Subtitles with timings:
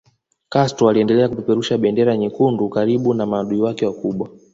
[0.49, 4.29] Castro aliendelea kupeperusha bendera nyekundu karibu na maadui wake wakubwa